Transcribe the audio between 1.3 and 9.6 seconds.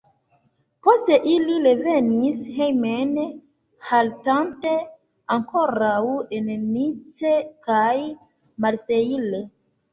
ili revenis hejmen haltante ankoraŭ en Nice kaj Marseille.